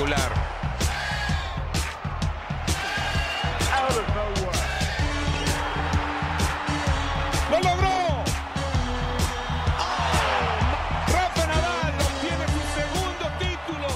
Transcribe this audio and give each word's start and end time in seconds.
Espectacular. 0.00 0.32
¡Lo 7.50 7.60
logró! 7.60 8.24
Rafa 11.06 11.46
Nadal 11.46 11.94
obtiene 12.00 12.46
su 12.46 12.62
segundo 12.80 13.30
título 13.38 13.88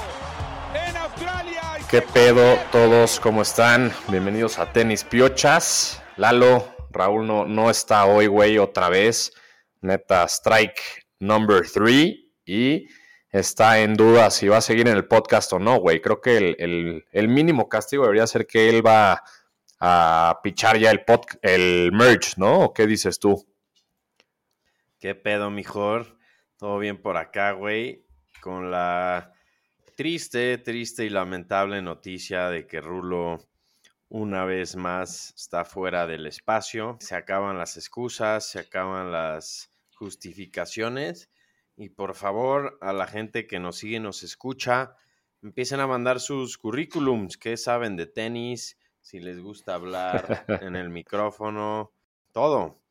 en 0.74 0.96
Australia. 0.96 1.62
¿Qué 1.88 2.02
pedo 2.02 2.58
todos? 2.70 3.18
¿Cómo 3.20 3.40
están? 3.42 3.92
Bienvenidos 4.08 4.58
a 4.58 4.70
Tenis 4.70 5.04
Piochas. 5.04 6.02
Lalo, 6.16 6.74
Raúl 6.90 7.26
no, 7.26 7.46
no 7.46 7.70
está 7.70 8.04
hoy, 8.04 8.26
güey, 8.26 8.58
otra 8.58 8.90
vez. 8.90 9.32
Neta, 9.80 10.24
strike 10.24 11.06
number 11.18 11.66
three. 11.66 12.30
Y 12.44 12.88
está 13.34 13.80
en 13.80 13.94
duda 13.94 14.30
si 14.30 14.46
va 14.46 14.58
a 14.58 14.60
seguir 14.60 14.86
en 14.86 14.94
el 14.96 15.08
podcast 15.08 15.52
o 15.52 15.58
no, 15.58 15.78
güey. 15.78 16.00
Creo 16.00 16.20
que 16.20 16.54
el, 16.56 17.28
mínimo 17.28 17.68
castigo 17.68 18.04
debería 18.04 18.28
ser 18.28 18.46
que 18.46 18.68
él 18.68 18.86
va 18.86 19.24
a 19.80 20.38
pichar 20.42 20.78
ya 20.78 20.92
el, 20.92 21.04
pod, 21.04 21.22
el 21.42 21.90
merge, 21.92 22.34
¿no? 22.36 22.60
¿O 22.60 22.72
qué 22.72 22.86
dices 22.86 23.18
tú? 23.18 23.44
¿Qué 25.00 25.16
pedo, 25.16 25.50
mejor? 25.50 26.16
Todo 26.56 26.78
bien 26.78 27.02
por 27.02 27.16
acá, 27.16 27.52
güey. 27.52 28.06
Con 28.40 28.70
la 28.70 29.32
triste, 29.96 30.58
triste 30.58 31.04
y 31.04 31.10
lamentable 31.10 31.82
noticia 31.82 32.48
de 32.50 32.68
que 32.68 32.80
Rulo 32.80 33.40
una 34.10 34.44
vez 34.44 34.76
más 34.76 35.34
está 35.36 35.64
fuera 35.64 36.06
del 36.06 36.28
espacio. 36.28 36.98
Se 37.00 37.16
acaban 37.16 37.58
las 37.58 37.76
excusas, 37.76 38.46
se 38.46 38.60
acaban 38.60 39.10
las 39.10 39.70
justificaciones. 39.96 41.30
Y 41.76 41.90
por 41.90 42.14
favor, 42.14 42.78
a 42.80 42.92
la 42.92 43.06
gente 43.06 43.46
que 43.46 43.58
nos 43.58 43.76
sigue, 43.76 44.00
nos 44.00 44.22
escucha, 44.22 44.96
empiecen 45.42 45.80
a 45.80 45.86
mandar 45.86 46.20
sus 46.20 46.56
currículums, 46.58 47.36
qué 47.36 47.56
saben 47.56 47.96
de 47.96 48.06
tenis, 48.06 48.78
si 49.00 49.20
les 49.20 49.40
gusta 49.40 49.74
hablar 49.74 50.44
en 50.62 50.76
el 50.76 50.90
micrófono, 50.90 51.92
todo 52.32 52.84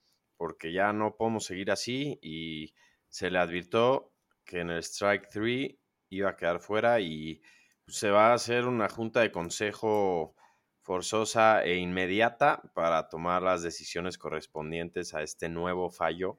porque 0.43 0.73
ya 0.73 0.91
no 0.91 1.15
podemos 1.15 1.45
seguir 1.45 1.71
así 1.71 2.19
y 2.21 2.73
se 3.07 3.31
le 3.31 3.39
advirtió 3.39 4.11
que 4.43 4.59
en 4.59 4.71
el 4.71 4.83
Strike 4.83 5.29
3 5.29 5.75
iba 6.09 6.31
a 6.31 6.35
quedar 6.35 6.59
fuera 6.59 6.99
y 6.99 7.41
se 7.87 8.09
va 8.09 8.31
a 8.31 8.33
hacer 8.33 8.65
una 8.65 8.89
junta 8.89 9.21
de 9.21 9.31
consejo 9.31 10.35
forzosa 10.81 11.63
e 11.63 11.77
inmediata 11.77 12.61
para 12.73 13.07
tomar 13.07 13.41
las 13.41 13.63
decisiones 13.63 14.17
correspondientes 14.17 15.13
a 15.13 15.21
este 15.21 15.47
nuevo 15.47 15.89
fallo 15.89 16.37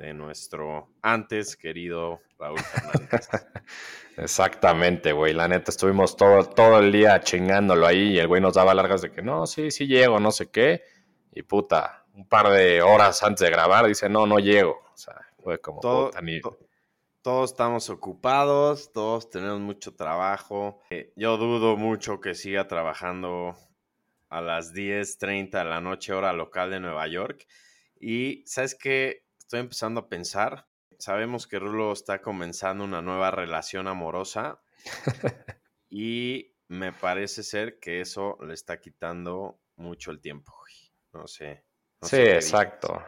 de 0.00 0.14
nuestro 0.14 0.88
antes 1.02 1.56
querido 1.56 2.20
Raúl 2.38 2.58
Fernández. 2.58 3.28
Exactamente, 4.16 5.12
güey. 5.12 5.32
La 5.34 5.46
neta, 5.48 5.70
estuvimos 5.70 6.16
todo, 6.16 6.44
todo 6.44 6.78
el 6.78 6.90
día 6.92 7.20
chingándolo 7.20 7.86
ahí 7.86 8.12
y 8.14 8.18
el 8.18 8.26
güey 8.28 8.40
nos 8.40 8.54
daba 8.54 8.74
largas 8.74 9.02
de 9.02 9.12
que 9.12 9.22
no, 9.22 9.46
sí, 9.46 9.70
sí 9.70 9.86
llego, 9.86 10.18
no 10.18 10.30
sé 10.30 10.50
qué. 10.50 10.82
Y 11.32 11.42
puta, 11.42 12.04
un 12.14 12.26
par 12.26 12.48
de 12.50 12.82
horas 12.82 13.22
antes 13.22 13.40
de 13.44 13.50
grabar 13.50 13.86
dice, 13.86 14.08
no, 14.08 14.26
no 14.26 14.38
llego. 14.38 14.80
O 14.92 14.96
sea, 14.96 15.16
fue 15.42 15.60
como, 15.60 15.80
Todo- 15.80 16.06
puta, 16.06 16.20
ni- 16.22 16.40
to- 16.40 16.58
todos 17.22 17.50
estamos 17.50 17.90
ocupados, 17.90 18.92
todos 18.92 19.28
tenemos 19.28 19.60
mucho 19.60 19.94
trabajo. 19.94 20.80
Eh, 20.88 21.12
yo 21.16 21.36
dudo 21.36 21.76
mucho 21.76 22.18
que 22.20 22.34
siga 22.34 22.66
trabajando 22.66 23.54
a 24.30 24.40
las 24.40 24.72
10:30 24.72 25.58
de 25.58 25.64
la 25.68 25.80
noche, 25.82 26.14
hora 26.14 26.32
local 26.32 26.70
de 26.70 26.80
Nueva 26.80 27.06
York. 27.08 27.46
Y, 28.00 28.42
¿sabes 28.46 28.74
qué? 28.74 29.24
Estoy 29.50 29.62
empezando 29.62 29.98
a 29.98 30.08
pensar. 30.08 30.68
Sabemos 30.96 31.48
que 31.48 31.58
Rulo 31.58 31.92
está 31.92 32.22
comenzando 32.22 32.84
una 32.84 33.02
nueva 33.02 33.32
relación 33.32 33.88
amorosa 33.88 34.60
y 35.90 36.54
me 36.68 36.92
parece 36.92 37.42
ser 37.42 37.80
que 37.80 38.00
eso 38.00 38.38
le 38.46 38.54
está 38.54 38.80
quitando 38.80 39.58
mucho 39.74 40.12
el 40.12 40.20
tiempo. 40.20 40.54
No 41.12 41.26
sé. 41.26 41.64
no 42.00 42.06
sí, 42.06 42.14
sé 42.14 42.34
exacto. 42.36 43.02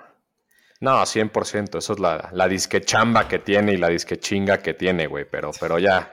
No, 0.81 1.07
100%. 1.07 1.79
Eso 1.79 1.93
es 1.93 2.01
la, 2.01 2.29
la 2.33 2.49
disque 2.49 2.81
chamba 2.81 3.29
que 3.29 3.39
tiene 3.39 3.75
y 3.75 3.77
la 3.77 3.89
disque 3.91 4.19
chinga 4.19 4.59
que 4.59 4.75
tiene, 4.75 5.07
güey. 5.07 5.25
Pero, 5.31 5.53
pero 5.61 5.79
ya, 5.79 6.13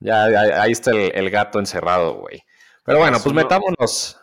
ya, 0.00 0.24
ahí 0.60 0.72
está 0.72 0.90
el, 0.90 1.12
el 1.14 1.30
gato 1.30 1.60
encerrado, 1.60 2.14
güey. 2.14 2.42
Pero 2.84 2.98
bueno, 2.98 3.18
pues 3.22 3.32
no- 3.32 3.40
metámonos. 3.40 4.20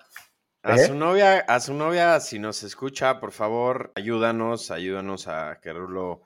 A 0.65 0.77
¿Eh? 0.77 0.87
su 0.87 0.95
novia, 0.95 1.41
a 1.41 1.59
su 1.59 1.75
novia, 1.75 2.19
si 2.19 2.39
nos 2.39 2.63
escucha, 2.63 3.19
por 3.19 3.31
favor, 3.31 3.91
ayúdanos, 3.93 4.71
ayúdanos 4.71 5.27
a 5.27 5.59
que 5.61 5.71
Rulo 5.71 6.23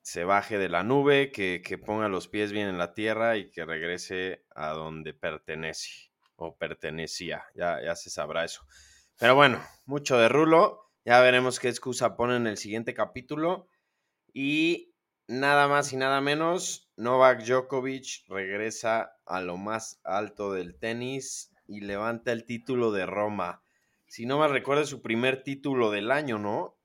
se 0.00 0.24
baje 0.24 0.58
de 0.58 0.68
la 0.68 0.82
nube, 0.82 1.30
que, 1.30 1.62
que 1.64 1.78
ponga 1.78 2.08
los 2.08 2.26
pies 2.26 2.50
bien 2.50 2.66
en 2.66 2.76
la 2.76 2.92
tierra 2.92 3.36
y 3.36 3.52
que 3.52 3.64
regrese 3.64 4.44
a 4.52 4.70
donde 4.70 5.14
pertenece 5.14 6.10
o 6.34 6.56
pertenecía. 6.56 7.44
Ya, 7.54 7.80
ya 7.80 7.94
se 7.94 8.10
sabrá 8.10 8.44
eso. 8.44 8.66
Pero 9.16 9.36
bueno, 9.36 9.62
mucho 9.84 10.18
de 10.18 10.28
Rulo. 10.28 10.90
Ya 11.04 11.20
veremos 11.20 11.60
qué 11.60 11.68
excusa 11.68 12.16
pone 12.16 12.34
en 12.34 12.48
el 12.48 12.56
siguiente 12.56 12.94
capítulo. 12.94 13.68
Y 14.34 14.92
nada 15.28 15.68
más 15.68 15.92
y 15.92 15.96
nada 15.96 16.20
menos, 16.20 16.90
Novak 16.96 17.44
Djokovic 17.44 18.26
regresa 18.26 19.12
a 19.24 19.40
lo 19.40 19.56
más 19.56 20.00
alto 20.02 20.52
del 20.52 20.76
tenis 20.80 21.51
y 21.72 21.80
levanta 21.80 22.32
el 22.32 22.44
título 22.44 22.92
de 22.92 23.06
Roma. 23.06 23.62
Si 24.06 24.26
no 24.26 24.38
me 24.38 24.48
recuerdo, 24.48 24.84
su 24.84 25.00
primer 25.00 25.42
título 25.42 25.90
del 25.90 26.10
año, 26.10 26.38
¿no? 26.38 26.76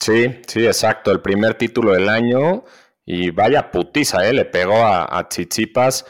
Sí, 0.00 0.40
sí, 0.46 0.66
exacto. 0.66 1.12
El 1.12 1.20
primer 1.20 1.54
título 1.54 1.92
del 1.92 2.08
año. 2.08 2.64
Y 3.04 3.30
vaya 3.30 3.70
putiza, 3.70 4.28
¿eh? 4.28 4.32
Le 4.32 4.44
pegó 4.44 4.84
a, 4.84 5.28
Tsitsipas. 5.28 6.04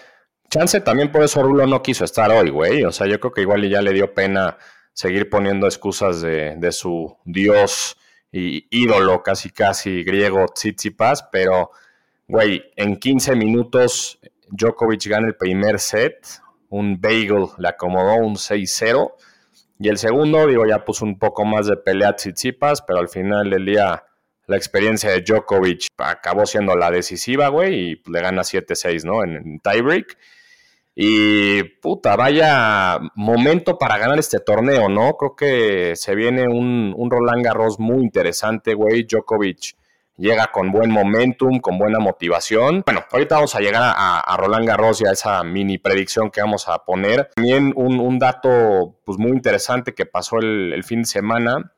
Chance 0.49 0.81
también 0.81 1.13
por 1.13 1.23
eso 1.23 1.43
Rulo 1.43 1.67
no 1.67 1.83
quiso 1.83 2.05
estar 2.05 2.31
hoy, 2.31 2.51
güey. 2.51 2.85
O 2.85 2.93
sea, 2.93 3.07
yo 3.07 3.21
creo 3.21 3.33
que 3.33 3.43
igual 3.43 3.69
ya 3.69 3.83
le 3.83 3.93
dio 3.93 4.15
pena 4.15 4.57
seguir 4.93 5.29
poniendo 5.29 5.67
excusas 5.67 6.23
de, 6.23 6.57
de 6.57 6.73
su 6.73 7.19
dios 7.25 7.99
y 8.33 8.67
ídolo 8.71 9.23
casi 9.23 9.51
casi 9.51 10.05
griego 10.05 10.47
Tsitsipas. 10.47 11.25
Pero, 11.31 11.71
güey, 12.27 12.65
en 12.77 12.97
15 12.97 13.37
minutos 13.37 14.19
Djokovic 14.49 15.07
gana 15.07 15.27
el 15.27 15.37
primer 15.37 15.79
set. 15.79 16.27
Un 16.69 17.01
bagel 17.01 17.47
le 17.59 17.69
acomodó 17.69 18.17
un 18.17 18.37
6-0. 18.37 19.13
Y 19.79 19.89
el 19.89 19.99
segundo, 19.99 20.47
digo, 20.47 20.67
ya 20.67 20.85
puso 20.85 21.05
un 21.05 21.19
poco 21.19 21.45
más 21.45 21.67
de 21.67 21.77
pelea 21.77 22.11
a 22.11 22.17
Tsitsipas, 22.17 22.83
pero 22.83 22.99
al 22.99 23.09
final 23.09 23.51
del 23.51 23.67
día 23.67 24.05
la 24.47 24.57
experiencia 24.57 25.11
de 25.11 25.23
Djokovic 25.23 25.87
acabó 25.99 26.47
siendo 26.47 26.77
la 26.77 26.91
decisiva, 26.91 27.49
güey, 27.49 27.75
y 27.75 28.03
le 28.11 28.21
gana 28.21 28.43
7-6, 28.43 29.05
¿no? 29.05 29.25
En, 29.25 29.37
en 29.37 29.61
tiebreak. 29.61 30.17
Y 30.95 31.63
puta, 31.63 32.17
vaya 32.17 32.99
momento 33.15 33.77
para 33.77 33.99
ganar 33.99 34.19
este 34.19 34.41
torneo, 34.41 34.89
¿no? 34.89 35.17
Creo 35.19 35.37
que 35.37 35.95
se 35.95 36.15
viene 36.15 36.49
un, 36.49 36.95
un 36.97 37.11
Roland 37.11 37.45
Garros 37.45 37.79
muy 37.79 38.03
interesante, 38.03 38.73
güey. 38.73 39.05
Djokovic 39.05 39.77
llega 40.17 40.47
con 40.53 40.71
buen 40.73 40.91
momentum, 40.91 41.61
con 41.61 41.79
buena 41.79 41.99
motivación. 41.99 42.83
Bueno, 42.87 43.05
ahorita 43.11 43.35
vamos 43.37 43.55
a 43.55 43.61
llegar 43.61 43.83
a, 43.85 44.21
a 44.21 44.37
Roland 44.37 44.67
Garros 44.67 45.01
y 45.01 45.07
a 45.07 45.13
esa 45.13 45.43
mini 45.45 45.79
predicción 45.79 46.31
que 46.31 46.41
vamos 46.41 46.69
a 46.69 46.85
poner. 46.85 47.31
También 47.35 47.73
un, 47.77 48.01
un 48.01 48.19
dato 48.19 48.99
pues, 49.05 49.19
muy 49.19 49.33
interesante 49.33 49.95
que 49.95 50.07
pasó 50.07 50.39
el, 50.39 50.73
el 50.73 50.85
fin 50.85 51.03
de 51.03 51.09
semana 51.09 51.73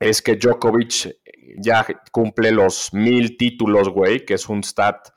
es 0.00 0.22
que 0.22 0.36
Djokovic 0.36 1.16
ya 1.58 1.86
cumple 2.10 2.50
los 2.52 2.92
mil 2.94 3.36
títulos, 3.36 3.88
güey, 3.88 4.24
que 4.24 4.34
es 4.34 4.48
un 4.48 4.62
stat. 4.64 5.08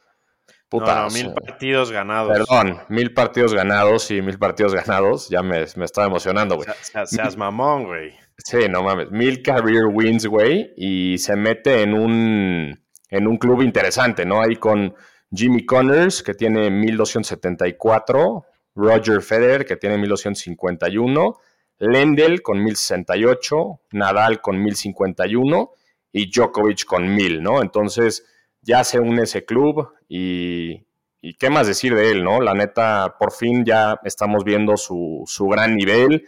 Puta, 0.69 1.03
no, 1.03 1.09
mil 1.09 1.33
partidos 1.33 1.91
ganados. 1.91 2.37
Perdón, 2.37 2.81
mil 2.89 3.13
partidos 3.13 3.53
ganados 3.53 4.11
y 4.11 4.21
mil 4.21 4.37
partidos 4.37 4.73
ganados. 4.73 5.29
Ya 5.29 5.41
me, 5.41 5.65
me 5.77 5.85
estaba 5.85 6.07
emocionando, 6.07 6.55
güey. 6.55 6.67
Se- 6.81 7.05
se- 7.07 7.15
seas 7.15 7.37
mamón, 7.37 7.85
güey. 7.85 8.13
Sí, 8.37 8.69
no 8.69 8.83
mames. 8.83 9.11
Mil 9.11 9.41
career 9.41 9.85
wins, 9.85 10.25
güey. 10.27 10.73
Y 10.77 11.17
se 11.17 11.35
mete 11.35 11.81
en 11.81 11.93
un, 11.93 12.79
en 13.09 13.27
un 13.27 13.37
club 13.37 13.61
interesante, 13.61 14.25
¿no? 14.25 14.41
Ahí 14.41 14.55
con 14.55 14.95
Jimmy 15.33 15.65
Connors, 15.65 16.23
que 16.23 16.33
tiene 16.33 16.69
1274. 16.69 18.45
Roger 18.75 19.21
Federer, 19.21 19.65
que 19.65 19.75
tiene 19.75 19.97
1251. 19.97 21.37
Lendl 21.79 22.41
con 22.41 22.63
1068. 22.63 23.81
Nadal 23.91 24.39
con 24.41 24.61
1051. 24.61 25.71
Y 26.13 26.31
Djokovic 26.31 26.85
con 26.85 27.13
1000, 27.13 27.43
¿no? 27.43 27.61
Entonces 27.61 28.25
ya 28.61 28.83
se 28.83 28.99
une 28.99 29.23
ese 29.23 29.45
club 29.45 29.89
y, 30.07 30.85
y 31.21 31.33
qué 31.35 31.49
más 31.49 31.67
decir 31.67 31.95
de 31.95 32.11
él, 32.11 32.23
¿no? 32.23 32.41
La 32.41 32.53
neta, 32.53 33.15
por 33.19 33.31
fin 33.31 33.65
ya 33.65 33.99
estamos 34.03 34.43
viendo 34.43 34.77
su, 34.77 35.23
su 35.25 35.47
gran 35.47 35.75
nivel 35.75 36.25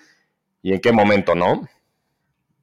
y 0.62 0.74
en 0.74 0.80
qué 0.80 0.92
momento, 0.92 1.36
¿no? 1.36 1.68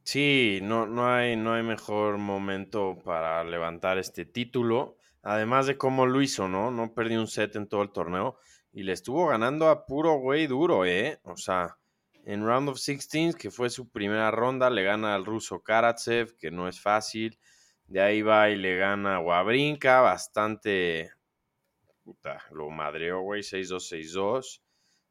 Sí, 0.07 0.61
no, 0.63 0.87
no, 0.87 1.13
hay, 1.13 1.35
no 1.35 1.55
hay 1.55 1.65
mejor 1.65 2.17
momento 2.17 2.97
para 3.05 3.43
levantar 3.43 3.99
este 3.99 4.25
título. 4.25 4.97
Además 5.23 5.67
de 5.67 5.77
cómo 5.77 6.07
lo 6.07 6.23
hizo, 6.23 6.47
¿no? 6.47 6.71
No 6.71 6.95
perdió 6.95 7.19
un 7.21 7.27
set 7.27 7.57
en 7.57 7.67
todo 7.67 7.83
el 7.83 7.91
torneo 7.91 8.39
y 8.73 8.85
le 8.85 8.93
estuvo 8.93 9.27
ganando 9.27 9.69
a 9.69 9.85
puro 9.85 10.15
güey 10.19 10.47
duro, 10.47 10.85
¿eh? 10.85 11.19
O 11.25 11.37
sea, 11.37 11.77
en 12.25 12.47
Round 12.47 12.69
of 12.69 12.77
16, 12.77 13.35
que 13.35 13.51
fue 13.51 13.69
su 13.69 13.89
primera 13.89 14.31
ronda, 14.31 14.71
le 14.71 14.85
gana 14.85 15.13
al 15.17 15.25
ruso 15.27 15.65
Karatsev, 15.65 16.37
que 16.37 16.53
no 16.53 16.69
es 16.69 16.81
fácil. 16.81 17.41
De 17.89 18.01
ahí 18.01 18.23
va 18.23 18.49
y 18.49 18.55
le 18.55 18.77
gana 18.77 19.17
a 19.17 19.21
Wawrinka, 19.21 20.03
bastante 20.03 21.11
puta, 22.05 22.45
lo 22.53 22.71
madreó, 22.71 23.23
güey, 23.23 23.43
6-2, 23.43 23.81
6-2. 23.81 24.63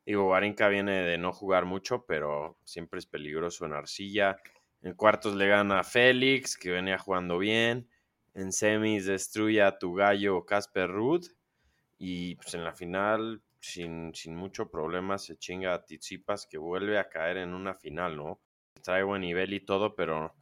Digo, 0.05 0.29
Varinka 0.29 0.69
viene 0.69 1.01
de 1.01 1.17
no 1.17 1.33
jugar 1.33 1.65
mucho, 1.65 2.05
pero 2.05 2.57
siempre 2.63 2.99
es 2.99 3.07
peligroso 3.07 3.65
en 3.65 3.73
arcilla. 3.73 4.37
En 4.85 4.93
cuartos 4.93 5.33
le 5.33 5.47
gana 5.47 5.79
a 5.79 5.83
Félix, 5.83 6.55
que 6.55 6.69
venía 6.69 6.99
jugando 6.99 7.39
bien. 7.39 7.89
En 8.35 8.51
semis 8.51 9.07
destruye 9.07 9.63
a 9.63 9.79
tu 9.79 9.95
gallo 9.95 10.45
Casper 10.45 10.91
Ruud. 10.91 11.25
Y 11.97 12.35
pues 12.35 12.53
en 12.53 12.63
la 12.63 12.71
final, 12.71 13.41
sin, 13.59 14.13
sin 14.13 14.35
mucho 14.35 14.69
problema, 14.69 15.17
se 15.17 15.37
chinga 15.37 15.73
a 15.73 15.83
Tizipas, 15.83 16.45
que 16.45 16.59
vuelve 16.59 16.99
a 16.99 17.09
caer 17.09 17.37
en 17.37 17.55
una 17.55 17.73
final, 17.73 18.15
¿no? 18.15 18.39
Trae 18.83 19.01
buen 19.01 19.21
nivel 19.21 19.55
y 19.55 19.59
todo, 19.59 19.95
pero 19.95 20.35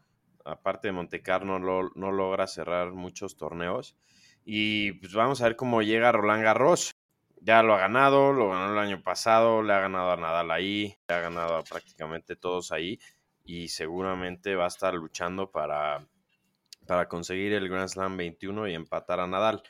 aparte 0.43 0.89
de 0.89 0.91
Montecarlo 0.91 1.57
no, 1.57 1.91
no 1.95 2.11
logra 2.11 2.45
cerrar 2.45 2.91
muchos 2.91 3.37
torneos. 3.37 3.95
Y 4.43 4.91
pues 4.99 5.13
vamos 5.13 5.39
a 5.39 5.45
ver 5.45 5.55
cómo 5.55 5.81
llega 5.83 6.11
Roland 6.11 6.43
Garros. 6.43 6.91
Ya 7.39 7.63
lo 7.63 7.75
ha 7.75 7.79
ganado, 7.79 8.33
lo 8.33 8.49
ganó 8.49 8.73
el 8.73 8.79
año 8.79 9.03
pasado, 9.03 9.63
le 9.63 9.71
ha 9.71 9.79
ganado 9.79 10.11
a 10.11 10.17
Nadal 10.17 10.51
ahí, 10.51 10.97
le 11.07 11.15
ha 11.15 11.21
ganado 11.21 11.55
a 11.55 11.63
prácticamente 11.63 12.35
todos 12.35 12.73
ahí 12.73 12.99
y 13.43 13.67
seguramente 13.67 14.55
va 14.55 14.65
a 14.65 14.67
estar 14.67 14.93
luchando 14.93 15.51
para, 15.51 16.07
para 16.87 17.07
conseguir 17.07 17.53
el 17.53 17.69
Grand 17.69 17.89
Slam 17.89 18.17
21 18.17 18.67
y 18.67 18.73
empatar 18.73 19.19
a 19.19 19.27
Nadal. 19.27 19.63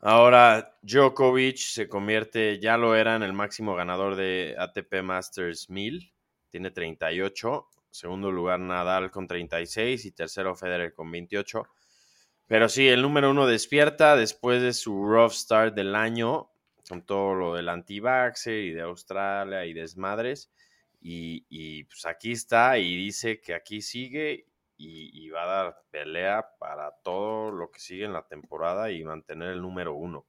Ahora 0.00 0.76
Djokovic 0.82 1.56
se 1.56 1.88
convierte, 1.88 2.60
ya 2.60 2.76
lo 2.76 2.94
era 2.94 3.16
en 3.16 3.22
el 3.22 3.32
máximo 3.32 3.74
ganador 3.74 4.14
de 4.14 4.54
ATP 4.58 5.02
Masters 5.02 5.70
1000, 5.70 6.12
tiene 6.50 6.70
38, 6.70 7.66
segundo 7.90 8.30
lugar 8.30 8.60
Nadal 8.60 9.10
con 9.10 9.26
36 9.26 10.04
y 10.04 10.12
tercero 10.12 10.54
Federer 10.54 10.92
con 10.94 11.10
28. 11.10 11.66
Pero 12.46 12.68
sí, 12.68 12.86
el 12.86 13.02
número 13.02 13.30
uno 13.30 13.46
despierta 13.46 14.16
después 14.16 14.62
de 14.62 14.72
su 14.72 15.04
rough 15.04 15.32
start 15.32 15.74
del 15.74 15.96
año, 15.96 16.50
con 16.88 17.02
todo 17.02 17.34
lo 17.34 17.54
del 17.54 17.68
anti 17.68 17.96
y 17.96 18.70
de 18.70 18.82
Australia 18.82 19.64
y 19.64 19.72
desmadres. 19.72 20.52
Y, 21.08 21.84
pues 21.84 22.04
aquí 22.06 22.32
está 22.32 22.78
y 22.78 22.96
dice 22.96 23.40
que 23.40 23.54
aquí 23.54 23.80
sigue 23.80 24.46
y, 24.76 25.28
va 25.30 25.42
a 25.42 25.46
dar 25.46 25.76
pelea 25.90 26.46
para 26.58 26.90
todo 27.02 27.50
lo 27.50 27.70
que 27.70 27.80
sigue 27.80 28.04
en 28.04 28.12
la 28.12 28.22
temporada 28.22 28.90
y 28.90 29.04
mantener 29.04 29.50
el 29.50 29.62
número 29.62 29.94
uno. 29.94 30.26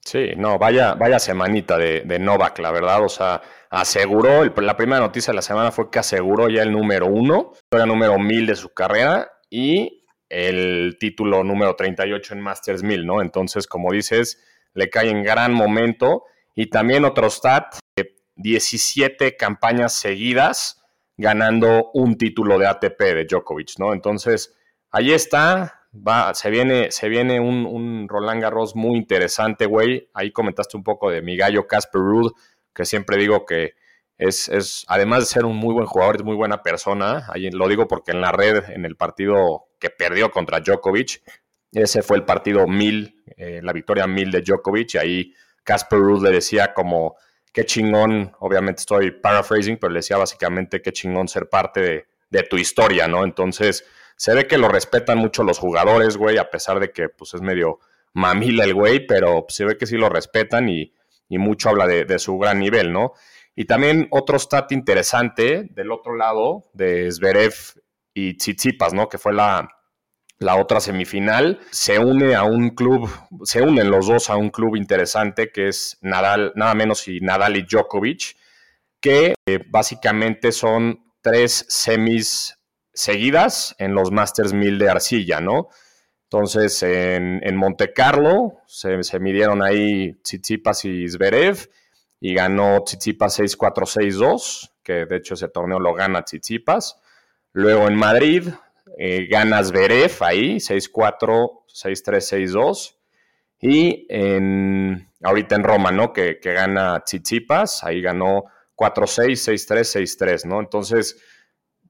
Sí, 0.00 0.30
no, 0.36 0.58
vaya, 0.58 0.94
vaya 0.94 1.18
semanita 1.18 1.76
de, 1.76 2.02
de 2.02 2.18
Novak, 2.20 2.60
la 2.60 2.70
verdad. 2.70 3.02
O 3.04 3.08
sea, 3.08 3.42
aseguró, 3.70 4.44
la 4.44 4.76
primera 4.76 5.00
noticia 5.00 5.32
de 5.32 5.36
la 5.36 5.42
semana 5.42 5.72
fue 5.72 5.90
que 5.90 5.98
aseguró 5.98 6.48
ya 6.48 6.62
el 6.62 6.70
número 6.70 7.06
uno, 7.06 7.52
era 7.70 7.86
número 7.86 8.16
mil 8.18 8.46
de 8.46 8.54
su 8.54 8.72
carrera 8.72 9.28
y 9.50 10.04
el 10.28 10.96
título 11.00 11.42
número 11.42 11.74
38 11.74 12.34
en 12.34 12.40
Masters 12.40 12.84
1000, 12.84 13.06
¿no? 13.06 13.20
Entonces, 13.20 13.66
como 13.66 13.90
dices, 13.90 14.44
le 14.74 14.88
cae 14.88 15.08
en 15.10 15.24
gran 15.24 15.52
momento. 15.52 16.24
Y 16.54 16.70
también 16.70 17.04
otro 17.04 17.28
stat, 17.28 17.76
17 18.36 19.36
campañas 19.36 19.94
seguidas 19.94 20.82
ganando 21.16 21.90
un 21.94 22.18
título 22.18 22.58
de 22.58 22.66
ATP 22.66 23.00
de 23.00 23.26
Djokovic, 23.26 23.78
¿no? 23.78 23.92
Entonces, 23.92 24.54
ahí 24.90 25.12
está, 25.12 25.86
va, 25.94 26.34
se 26.34 26.50
viene, 26.50 26.90
se 26.90 27.08
viene 27.08 27.40
un, 27.40 27.66
un 27.66 28.08
Roland 28.08 28.42
Garros 28.42 28.76
muy 28.76 28.96
interesante, 28.98 29.66
güey. 29.66 30.10
Ahí 30.14 30.32
comentaste 30.32 30.76
un 30.76 30.84
poco 30.84 31.10
de 31.10 31.22
mi 31.22 31.36
gallo 31.36 31.66
Casper 31.66 32.00
Ruud, 32.00 32.32
que 32.74 32.84
siempre 32.84 33.16
digo 33.16 33.46
que 33.46 33.74
es, 34.18 34.48
es, 34.48 34.84
además 34.88 35.20
de 35.20 35.26
ser 35.26 35.44
un 35.44 35.56
muy 35.56 35.74
buen 35.74 35.86
jugador, 35.86 36.16
es 36.16 36.24
muy 36.24 36.36
buena 36.36 36.62
persona. 36.62 37.26
Ahí 37.28 37.50
lo 37.50 37.68
digo 37.68 37.86
porque 37.88 38.12
en 38.12 38.20
la 38.20 38.32
red, 38.32 38.70
en 38.70 38.84
el 38.84 38.96
partido 38.96 39.68
que 39.78 39.90
perdió 39.90 40.30
contra 40.30 40.60
Djokovic. 40.60 41.22
Ese 41.72 42.02
fue 42.02 42.16
el 42.16 42.24
partido 42.24 42.66
mil, 42.66 43.22
eh, 43.36 43.60
la 43.62 43.72
victoria 43.72 44.06
mil 44.06 44.30
de 44.30 44.42
Djokovic. 44.42 44.94
Y 44.94 44.98
ahí 44.98 45.34
Casper 45.64 45.98
Ruud 45.98 46.22
le 46.22 46.30
decía 46.30 46.72
como, 46.72 47.16
qué 47.56 47.64
chingón, 47.64 48.32
obviamente 48.40 48.80
estoy 48.80 49.12
paraphrasing, 49.12 49.78
pero 49.78 49.90
le 49.90 50.00
decía 50.00 50.18
básicamente 50.18 50.82
qué 50.82 50.92
chingón 50.92 51.26
ser 51.26 51.48
parte 51.48 52.06
de, 52.30 52.42
tu 52.42 52.58
historia, 52.58 53.08
¿no? 53.08 53.24
Entonces, 53.24 53.86
se 54.14 54.34
ve 54.34 54.46
que 54.46 54.58
lo 54.58 54.68
respetan 54.68 55.16
mucho 55.16 55.42
los 55.42 55.58
jugadores, 55.58 56.18
güey, 56.18 56.36
a 56.36 56.50
pesar 56.50 56.80
de 56.80 56.90
que 56.90 57.08
pues 57.08 57.32
es 57.32 57.40
medio 57.40 57.78
mamila 58.12 58.62
el 58.62 58.74
güey, 58.74 59.06
pero 59.06 59.46
se 59.48 59.64
ve 59.64 59.78
que 59.78 59.86
sí 59.86 59.96
lo 59.96 60.10
respetan 60.10 60.68
y, 60.68 60.92
mucho 61.30 61.70
habla 61.70 61.86
de, 61.86 62.04
de, 62.04 62.18
su 62.18 62.36
gran 62.36 62.58
nivel, 62.58 62.92
¿no? 62.92 63.14
Y 63.54 63.64
también 63.64 64.06
otro 64.10 64.38
stat 64.38 64.70
interesante 64.72 65.66
del 65.70 65.92
otro 65.92 66.14
lado 66.14 66.64
de 66.74 67.10
Zverev 67.10 67.54
y 68.12 68.36
Tsitsipas, 68.36 68.92
¿no? 68.92 69.08
Que 69.08 69.16
fue 69.16 69.32
la, 69.32 69.75
la 70.38 70.56
otra 70.56 70.80
semifinal. 70.80 71.60
Se 71.70 71.98
une 71.98 72.34
a 72.34 72.44
un 72.44 72.70
club, 72.70 73.10
se 73.44 73.62
unen 73.62 73.90
los 73.90 74.06
dos 74.06 74.30
a 74.30 74.36
un 74.36 74.50
club 74.50 74.76
interesante 74.76 75.50
que 75.50 75.68
es 75.68 75.98
Nadal, 76.02 76.52
nada 76.56 76.74
menos 76.74 77.06
y 77.08 77.20
Nadal 77.20 77.56
y 77.56 77.62
Djokovic, 77.62 78.36
que 79.00 79.34
eh, 79.46 79.64
básicamente 79.68 80.52
son 80.52 81.12
tres 81.20 81.66
semis 81.68 82.58
seguidas 82.92 83.74
en 83.78 83.94
los 83.94 84.10
Masters 84.10 84.52
1000 84.52 84.78
de 84.78 84.90
arcilla, 84.90 85.40
¿no? 85.40 85.68
Entonces, 86.24 86.82
en, 86.82 87.40
en 87.42 87.56
Monte 87.56 87.92
Carlo 87.92 88.58
se, 88.66 89.02
se, 89.04 89.20
midieron 89.20 89.62
ahí 89.62 90.14
Tsitsipas 90.22 90.84
y 90.84 91.08
Zverev 91.08 91.68
y 92.20 92.34
ganó 92.34 92.82
Tsitsipas 92.82 93.38
6-4-6-2, 93.38 94.72
que 94.82 95.06
de 95.06 95.16
hecho 95.16 95.34
ese 95.34 95.48
torneo 95.48 95.78
lo 95.78 95.94
gana 95.94 96.22
Tsitsipas. 96.22 97.00
Luego 97.52 97.86
en 97.86 97.94
Madrid 97.94 98.48
eh, 98.96 99.26
ganas 99.30 99.68
Zverev 99.68 100.12
ahí, 100.20 100.56
6-4, 100.56 101.64
6-3, 101.68 102.48
6-2. 102.48 102.96
Y 103.60 104.06
en, 104.08 105.10
ahorita 105.22 105.54
en 105.54 105.64
Roma, 105.64 105.90
¿no? 105.90 106.12
Que, 106.12 106.40
que 106.40 106.52
gana 106.52 107.00
Tsitsipas, 107.04 107.84
ahí 107.84 108.00
ganó 108.00 108.44
4-6, 108.74 109.32
6-3, 109.32 110.18
6-3, 110.18 110.44
¿no? 110.46 110.60
Entonces, 110.60 111.22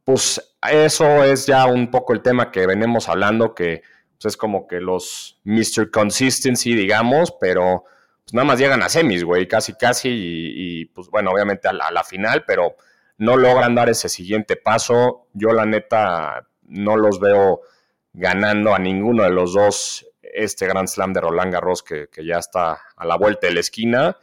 pues 0.04 0.56
eso 0.68 1.24
es 1.24 1.46
ya 1.46 1.66
un 1.66 1.90
poco 1.90 2.12
el 2.12 2.22
tema 2.22 2.50
que 2.50 2.66
venimos 2.66 3.08
hablando, 3.08 3.54
que 3.54 3.82
pues, 4.18 4.34
es 4.34 4.36
como 4.36 4.66
que 4.66 4.80
los 4.80 5.40
Mr. 5.44 5.90
Consistency, 5.90 6.74
digamos, 6.74 7.32
pero 7.40 7.84
pues 8.24 8.34
nada 8.34 8.44
más 8.44 8.58
llegan 8.58 8.82
a 8.82 8.88
semis, 8.88 9.22
güey, 9.22 9.46
casi, 9.46 9.74
casi, 9.74 10.08
y, 10.08 10.80
y, 10.80 10.84
pues 10.86 11.08
bueno, 11.08 11.30
obviamente 11.30 11.68
a 11.68 11.72
la, 11.72 11.86
a 11.86 11.92
la 11.92 12.02
final, 12.02 12.44
pero 12.44 12.76
no 13.18 13.36
logran 13.36 13.74
dar 13.76 13.88
ese 13.88 14.08
siguiente 14.08 14.56
paso. 14.56 15.28
Yo 15.32 15.52
la 15.52 15.64
neta 15.64 16.48
no 16.68 16.96
los 16.96 17.20
veo 17.20 17.60
ganando 18.12 18.74
a 18.74 18.78
ninguno 18.78 19.22
de 19.24 19.30
los 19.30 19.52
dos 19.52 20.06
este 20.22 20.66
Grand 20.66 20.88
Slam 20.88 21.12
de 21.12 21.20
Roland 21.20 21.52
Garros 21.52 21.82
que, 21.82 22.08
que 22.08 22.24
ya 22.24 22.38
está 22.38 22.80
a 22.96 23.04
la 23.06 23.16
vuelta 23.16 23.46
de 23.46 23.54
la 23.54 23.60
esquina. 23.60 24.16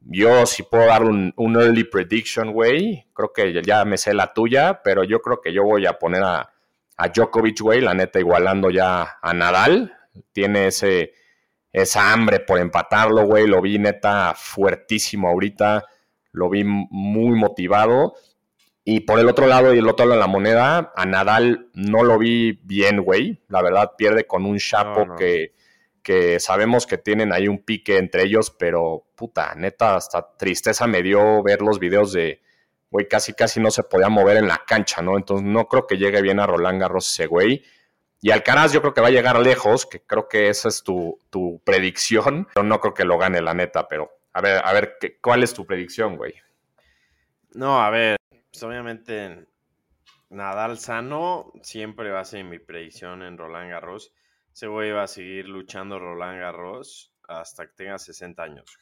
Yo 0.00 0.46
sí 0.46 0.62
puedo 0.62 0.86
dar 0.86 1.04
un, 1.04 1.32
un 1.36 1.60
early 1.60 1.84
prediction, 1.84 2.52
güey. 2.52 3.06
Creo 3.12 3.32
que 3.32 3.62
ya 3.62 3.84
me 3.84 3.98
sé 3.98 4.14
la 4.14 4.32
tuya, 4.32 4.80
pero 4.82 5.04
yo 5.04 5.20
creo 5.20 5.40
que 5.40 5.52
yo 5.52 5.64
voy 5.64 5.86
a 5.86 5.98
poner 5.98 6.22
a, 6.22 6.50
a 6.96 7.08
Djokovic, 7.08 7.60
güey, 7.60 7.80
la 7.80 7.94
neta 7.94 8.18
igualando 8.18 8.70
ya 8.70 9.18
a 9.20 9.34
Nadal. 9.34 9.94
Tiene 10.32 10.68
ese, 10.68 11.12
esa 11.72 12.12
hambre 12.12 12.40
por 12.40 12.58
empatarlo, 12.58 13.26
güey. 13.26 13.46
Lo 13.46 13.60
vi 13.60 13.78
neta 13.78 14.34
fuertísimo 14.34 15.28
ahorita. 15.28 15.84
Lo 16.32 16.48
vi 16.48 16.64
muy 16.64 17.38
motivado. 17.38 18.14
Y 18.92 18.98
por 19.02 19.20
el 19.20 19.28
otro 19.28 19.46
lado 19.46 19.72
y 19.72 19.78
el 19.78 19.88
otro 19.88 20.04
lado 20.04 20.16
de 20.16 20.20
la 20.20 20.26
moneda, 20.26 20.92
a 20.96 21.06
Nadal 21.06 21.68
no 21.74 22.02
lo 22.02 22.18
vi 22.18 22.58
bien, 22.64 23.04
güey. 23.04 23.40
La 23.46 23.62
verdad, 23.62 23.92
pierde 23.96 24.26
con 24.26 24.44
un 24.44 24.58
chapo 24.58 25.02
no, 25.02 25.12
no. 25.12 25.14
Que, 25.14 25.54
que 26.02 26.40
sabemos 26.40 26.88
que 26.88 26.98
tienen 26.98 27.32
ahí 27.32 27.46
un 27.46 27.58
pique 27.58 27.98
entre 27.98 28.24
ellos, 28.24 28.50
pero 28.50 29.04
puta, 29.14 29.54
neta, 29.54 29.94
hasta 29.94 30.36
tristeza 30.36 30.88
me 30.88 31.04
dio 31.04 31.40
ver 31.44 31.62
los 31.62 31.78
videos 31.78 32.12
de, 32.12 32.42
güey, 32.90 33.06
casi 33.06 33.32
casi 33.32 33.60
no 33.60 33.70
se 33.70 33.84
podía 33.84 34.08
mover 34.08 34.38
en 34.38 34.48
la 34.48 34.60
cancha, 34.66 35.02
¿no? 35.02 35.16
Entonces 35.16 35.46
no 35.46 35.68
creo 35.68 35.86
que 35.86 35.96
llegue 35.96 36.20
bien 36.20 36.40
a 36.40 36.48
Roland 36.48 36.80
Garros 36.80 37.10
ese 37.10 37.28
güey. 37.28 37.62
Y 38.20 38.32
Alcaraz 38.32 38.72
yo 38.72 38.80
creo 38.80 38.92
que 38.92 39.02
va 39.02 39.06
a 39.06 39.12
llegar 39.12 39.38
lejos, 39.38 39.86
que 39.86 40.00
creo 40.00 40.26
que 40.26 40.48
esa 40.48 40.66
es 40.66 40.82
tu, 40.82 41.16
tu 41.30 41.62
predicción, 41.62 42.48
pero 42.52 42.66
no 42.66 42.80
creo 42.80 42.94
que 42.94 43.04
lo 43.04 43.18
gane 43.18 43.40
la 43.40 43.54
neta, 43.54 43.86
pero 43.86 44.10
a 44.32 44.40
ver, 44.40 44.60
a 44.64 44.72
ver, 44.72 44.96
¿qué, 45.00 45.16
¿cuál 45.20 45.44
es 45.44 45.54
tu 45.54 45.64
predicción, 45.64 46.16
güey? 46.16 46.34
No, 47.52 47.80
a 47.82 47.90
ver, 47.90 48.19
pues 48.50 48.62
obviamente 48.62 49.46
Nadal 50.30 50.78
sano 50.78 51.52
siempre 51.62 52.10
va 52.10 52.20
a 52.20 52.24
ser 52.24 52.44
mi 52.44 52.58
predicción 52.58 53.22
en 53.22 53.36
Roland 53.36 53.70
Garros. 53.70 54.12
Ese 54.52 54.68
güey 54.68 54.92
va 54.92 55.04
a 55.04 55.08
seguir 55.08 55.48
luchando 55.48 55.98
Roland 55.98 56.40
Garros 56.40 57.12
hasta 57.26 57.66
que 57.66 57.72
tenga 57.74 57.98
60 57.98 58.42
años. 58.42 58.78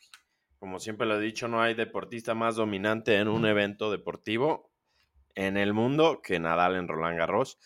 Como 0.58 0.78
siempre 0.78 1.06
lo 1.06 1.18
he 1.18 1.20
dicho, 1.20 1.48
no 1.48 1.62
hay 1.62 1.74
deportista 1.74 2.34
más 2.34 2.56
dominante 2.56 3.16
en 3.16 3.28
un 3.28 3.46
evento 3.46 3.90
deportivo 3.90 4.70
en 5.34 5.56
el 5.56 5.72
mundo 5.72 6.20
que 6.22 6.38
Nadal 6.38 6.76
en 6.76 6.88
Roland 6.88 7.16
Garros. 7.16 7.58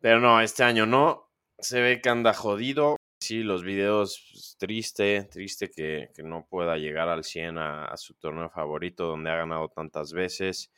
Pero 0.00 0.20
no, 0.20 0.40
este 0.40 0.62
año 0.62 0.86
no. 0.86 1.30
Se 1.58 1.80
ve 1.82 2.00
que 2.00 2.08
anda 2.08 2.32
jodido. 2.32 2.96
Sí, 3.20 3.42
los 3.42 3.64
videos, 3.64 4.30
pues, 4.32 4.56
triste, 4.58 5.24
triste 5.24 5.70
que, 5.70 6.08
no 6.24 6.46
pueda 6.48 6.78
llegar 6.78 7.08
al 7.08 7.24
100 7.24 7.58
a, 7.58 7.84
a 7.84 7.96
su 7.98 8.14
torneo 8.14 8.48
favorito 8.48 9.04
donde 9.06 9.30
ha 9.30 9.36
ganado 9.36 9.68
tantas 9.68 10.12
veces. 10.14 10.70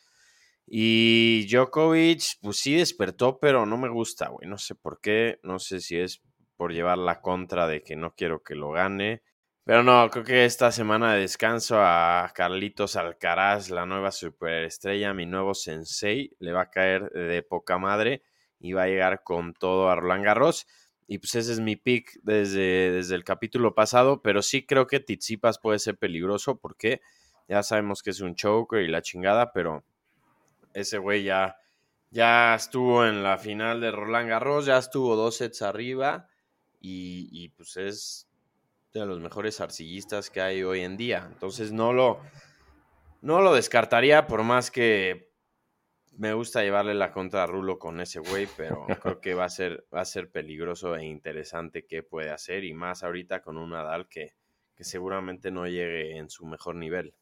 Y 0.67 1.47
Djokovic, 1.51 2.23
pues 2.41 2.59
sí 2.59 2.77
despertó, 2.77 3.39
pero 3.39 3.67
no 3.67 3.77
me 3.77 3.89
gusta, 3.89 4.29
güey. 4.29 4.49
No 4.49 4.59
sé 4.59 4.75
por 4.75 5.01
qué. 5.01 5.39
No 5.43 5.59
sé 5.59 5.81
si 5.81 5.99
es 5.99 6.23
por 6.57 6.73
llevar 6.73 6.99
la 6.99 7.21
contra 7.21 7.67
de 7.67 7.83
que 7.83 7.97
no 7.97 8.15
quiero 8.15 8.43
que 8.43 8.55
lo 8.55 8.71
gane. 8.71 9.23
Pero 9.65 9.83
no, 9.85 10.11
creo 10.11 10.25
que 10.25 10.45
esta 10.45 10.73
semana 10.73 11.15
de 11.15 11.21
descanso 11.21 11.77
a 11.81 12.33
Carlitos 12.35 12.97
Alcaraz, 12.97 13.71
la 13.71 13.87
nueva 13.87 14.11
superestrella, 14.11 15.15
mi 15.15 15.25
nuevo 15.25 15.55
sensei, 15.55 16.35
le 16.41 16.53
va 16.53 16.63
a 16.63 16.71
caer 16.71 17.11
de 17.11 17.43
poca 17.43 17.79
madre 17.79 18.23
y 18.59 18.73
va 18.73 18.85
a 18.85 18.89
llegar 18.89 19.23
con 19.23 19.55
todo 19.55 19.89
a 19.89 19.95
Roland 19.95 20.25
Garros. 20.25 20.67
Y 21.07 21.19
pues 21.19 21.37
ese 21.37 21.53
es 21.53 21.61
mi 21.61 21.77
pick 21.77 22.19
desde, 22.23 22.91
desde 22.91 23.15
el 23.15 23.23
capítulo 23.23 23.75
pasado, 23.75 24.21
pero 24.23 24.43
sí 24.43 24.67
creo 24.67 24.87
que 24.87 24.99
Tizipas 24.99 25.61
puede 25.61 25.79
ser 25.79 25.97
peligroso 25.97 26.59
porque 26.59 27.01
ya 27.49 27.63
sabemos 27.63 28.03
que 28.03 28.11
es 28.11 28.21
un 28.21 28.35
choker 28.35 28.83
y 28.83 28.89
la 28.89 29.03
chingada, 29.03 29.53
pero 29.53 29.85
ese 30.75 30.99
güey 30.99 31.25
ya, 31.25 31.57
ya 32.11 32.55
estuvo 32.55 33.07
en 33.07 33.23
la 33.23 33.39
final 33.39 33.81
de 33.81 33.91
Roland 33.91 34.29
Garros, 34.29 34.67
ya 34.67 34.79
estuvo 34.79 35.17
dos 35.17 35.37
sets 35.37 35.63
arriba 35.63 36.29
y, 36.81 37.29
y 37.31 37.49
pues 37.51 37.77
es 37.77 38.29
de 38.93 39.07
los 39.07 39.21
mejores 39.21 39.61
arcillistas 39.61 40.31
que 40.31 40.41
hay 40.41 40.63
hoy 40.63 40.81
en 40.81 40.97
día. 40.97 41.29
Entonces 41.31 41.73
no 41.73 41.93
lo, 41.93 42.21
no 43.21 43.41
lo 43.41 43.55
descartaría 43.55 44.27
por 44.27 44.43
más 44.43 44.71
que 44.71 45.33
me 46.19 46.35
gusta 46.35 46.63
llevarle 46.63 46.95
la 46.95 47.11
contra 47.11 47.45
a 47.45 47.47
Rulo 47.47 47.79
con 47.79 48.01
ese 48.01 48.21
güey, 48.21 48.47
pero 48.57 48.87
creo 49.03 49.21
que 49.21 49.35
va 49.35 49.45
a 49.45 49.49
ser, 49.49 49.87
va 49.95 50.03
a 50.03 50.05
ser 50.05 50.31
peligroso 50.31 50.95
e 50.97 51.05
interesante 51.05 51.87
qué 51.87 52.03
puede 52.03 52.31
hacer 52.31 52.65
y 52.65 52.75
más 52.75 53.03
ahorita 53.03 53.41
con 53.41 53.57
un 53.57 53.71
Nadal 53.71 54.09
que, 54.09 54.35
que 54.75 54.85
seguramente 54.85 55.51
no 55.51 55.67
llegue 55.67 56.17
en 56.19 56.29
su 56.29 56.47
mejor 56.47 56.77
nivel. 56.77 57.15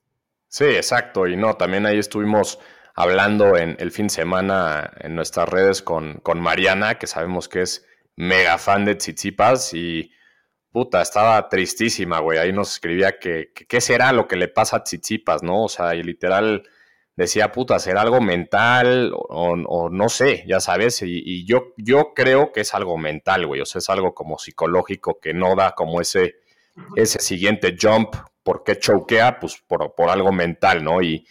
Sí, 0.49 0.64
exacto. 0.64 1.28
Y 1.28 1.37
no, 1.37 1.54
también 1.54 1.87
ahí 1.87 1.99
estuvimos 1.99 2.59
hablando 3.02 3.57
en 3.57 3.76
el 3.78 3.90
fin 3.90 4.07
de 4.07 4.14
semana 4.14 4.92
en 5.00 5.14
nuestras 5.14 5.49
redes 5.49 5.83
con, 5.83 6.14
con 6.23 6.40
Mariana, 6.40 6.99
que 6.99 7.07
sabemos 7.07 7.49
que 7.49 7.62
es 7.62 7.87
mega 8.16 8.59
fan 8.59 8.85
de 8.85 8.97
Tsitsipas 8.97 9.75
y 9.75 10.11
puta, 10.73 11.02
estaba 11.02 11.49
tristísima, 11.49 12.21
güey. 12.21 12.38
Ahí 12.38 12.52
nos 12.52 12.73
escribía 12.73 13.19
que, 13.19 13.52
qué 13.52 13.80
será 13.80 14.12
lo 14.12 14.28
que 14.28 14.37
le 14.37 14.49
pasa 14.49 14.78
a 14.78 14.85
Tsitsipas, 14.85 15.42
¿no? 15.42 15.64
O 15.64 15.69
sea, 15.69 15.95
y 15.95 16.02
literal 16.02 16.62
decía, 17.16 17.52
puta, 17.52 17.78
será 17.78 18.02
algo 18.02 18.21
mental 18.21 19.12
o, 19.14 19.90
no 19.90 20.09
sé, 20.09 20.45
ya 20.47 20.61
sabes. 20.61 21.02
Y, 21.02 21.45
yo, 21.47 21.75
yo 21.76 22.12
creo 22.14 22.52
que 22.52 22.61
es 22.61 22.75
algo 22.75 22.97
mental, 22.99 23.47
güey. 23.47 23.61
O 23.61 23.66
sea, 23.66 23.80
es 23.80 23.90
algo 23.90 24.14
como 24.14 24.38
psicológico 24.38 25.19
que 25.21 25.35
no 25.35 25.57
da 25.57 25.73
como 25.73 26.00
ese, 26.00 26.37
ese 26.97 27.21
siguiente 27.21 27.76
jump. 27.80 28.14
¿Por 28.42 28.64
qué 28.64 28.78
choquea? 28.78 29.38
Pues 29.38 29.62
por, 29.66 29.95
por 29.95 30.09
algo 30.09 30.33
mental, 30.33 30.83
¿no? 30.83 31.02
Y 31.02 31.26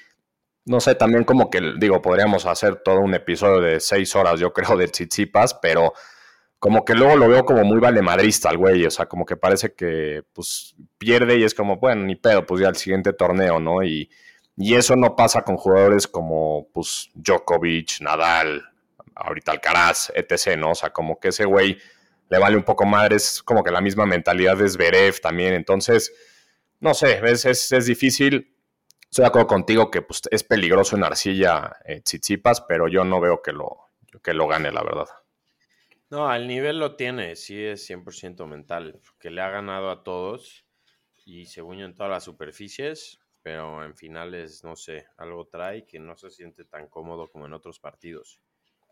no 0.65 0.79
sé, 0.79 0.95
también 0.95 1.23
como 1.23 1.49
que, 1.49 1.61
digo, 1.79 2.01
podríamos 2.01 2.45
hacer 2.45 2.77
todo 2.77 2.99
un 2.99 3.13
episodio 3.13 3.61
de 3.61 3.79
seis 3.79 4.15
horas, 4.15 4.39
yo 4.39 4.53
creo, 4.53 4.77
de 4.77 4.87
Tsitsipas, 4.87 5.55
pero 5.55 5.93
como 6.59 6.83
que 6.83 6.93
luego 6.93 7.15
lo 7.15 7.29
veo 7.29 7.45
como 7.45 7.63
muy 7.63 7.79
valemadrista 7.79 8.49
al 8.49 8.57
güey, 8.57 8.85
o 8.85 8.91
sea, 8.91 9.07
como 9.07 9.25
que 9.25 9.37
parece 9.37 9.73
que 9.73 10.23
pues 10.33 10.75
pierde 10.97 11.37
y 11.37 11.43
es 11.43 11.53
como, 11.55 11.77
bueno, 11.77 12.03
ni 12.03 12.15
pedo, 12.15 12.45
pues 12.45 12.61
ya 12.61 12.67
el 12.67 12.75
siguiente 12.75 13.13
torneo, 13.13 13.59
¿no? 13.59 13.81
Y, 13.81 14.09
y 14.57 14.75
eso 14.75 14.95
no 14.97 15.15
pasa 15.15 15.41
con 15.43 15.55
jugadores 15.55 16.05
como 16.07 16.67
pues 16.73 17.09
Djokovic, 17.15 18.01
Nadal, 18.01 18.61
ahorita 19.15 19.53
Alcaraz, 19.53 20.11
etc., 20.13 20.57
¿no? 20.57 20.71
O 20.71 20.75
sea, 20.75 20.89
como 20.89 21.17
que 21.19 21.29
ese 21.29 21.45
güey 21.45 21.77
le 22.29 22.37
vale 22.37 22.57
un 22.57 22.63
poco 22.63 22.85
madre, 22.85 23.15
es 23.15 23.41
como 23.41 23.63
que 23.63 23.71
la 23.71 23.81
misma 23.81 24.05
mentalidad 24.05 24.57
de 24.57 24.67
Zverev 24.67 25.21
también, 25.21 25.53
entonces, 25.53 26.13
no 26.81 26.93
sé, 26.93 27.21
es, 27.23 27.71
es 27.71 27.85
difícil. 27.85 28.53
Estoy 29.09 29.23
de 29.23 29.27
acuerdo 29.27 29.47
contigo 29.47 29.89
que 29.89 30.01
pues, 30.03 30.21
es 30.29 30.43
peligroso 30.43 30.95
en 30.95 31.03
arcilla 31.03 31.77
eh, 31.85 32.01
Tsitsipas, 32.01 32.61
pero 32.61 32.87
yo 32.87 33.03
no 33.03 33.19
veo 33.19 33.41
que 33.41 33.51
lo, 33.51 33.89
que 34.23 34.33
lo 34.33 34.47
gane, 34.47 34.71
la 34.71 34.83
verdad. 34.83 35.07
No, 36.09 36.27
al 36.27 36.47
nivel 36.47 36.79
lo 36.79 36.95
tiene, 36.95 37.35
sí 37.35 37.63
es 37.63 37.89
100% 37.89 38.45
mental, 38.47 38.99
que 39.19 39.29
le 39.29 39.41
ha 39.41 39.49
ganado 39.49 39.89
a 39.89 40.03
todos 40.03 40.65
y 41.25 41.45
según 41.45 41.77
yo 41.77 41.85
en 41.85 41.93
todas 41.93 42.11
las 42.11 42.23
superficies, 42.23 43.19
pero 43.41 43.83
en 43.83 43.95
finales, 43.95 44.63
no 44.63 44.75
sé, 44.75 45.05
algo 45.17 45.47
trae 45.47 45.85
que 45.85 45.99
no 45.99 46.15
se 46.15 46.29
siente 46.29 46.65
tan 46.65 46.87
cómodo 46.87 47.27
como 47.27 47.45
en 47.45 47.53
otros 47.53 47.79
partidos. 47.79 48.39